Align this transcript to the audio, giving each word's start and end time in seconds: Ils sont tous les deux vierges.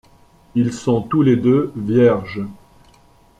Ils 0.55 0.73
sont 0.73 1.03
tous 1.03 1.21
les 1.21 1.35
deux 1.35 1.71
vierges. 1.75 2.41